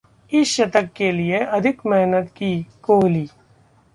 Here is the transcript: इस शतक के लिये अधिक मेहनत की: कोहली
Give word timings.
इस 0.31 0.47
शतक 0.47 0.89
के 0.95 1.11
लिये 1.11 1.39
अधिक 1.39 1.85
मेहनत 1.85 2.31
की: 2.37 2.51
कोहली 2.83 3.25